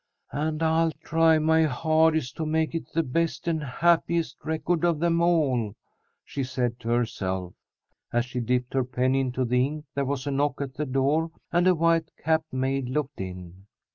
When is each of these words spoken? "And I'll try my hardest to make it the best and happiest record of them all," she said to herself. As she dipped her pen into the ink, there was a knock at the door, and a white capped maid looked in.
"And 0.31 0.63
I'll 0.63 0.91
try 1.03 1.37
my 1.37 1.61
hardest 1.61 2.35
to 2.37 2.45
make 2.47 2.73
it 2.73 2.91
the 2.91 3.03
best 3.03 3.47
and 3.47 3.63
happiest 3.63 4.37
record 4.43 4.83
of 4.83 4.97
them 4.97 5.21
all," 5.21 5.75
she 6.25 6.43
said 6.43 6.79
to 6.79 6.89
herself. 6.89 7.53
As 8.11 8.25
she 8.25 8.39
dipped 8.39 8.73
her 8.73 8.83
pen 8.83 9.13
into 9.13 9.45
the 9.45 9.63
ink, 9.63 9.85
there 9.93 10.05
was 10.05 10.25
a 10.25 10.31
knock 10.31 10.59
at 10.59 10.73
the 10.73 10.87
door, 10.87 11.29
and 11.51 11.67
a 11.67 11.75
white 11.75 12.09
capped 12.17 12.51
maid 12.51 12.89
looked 12.89 13.21
in. 13.21 13.67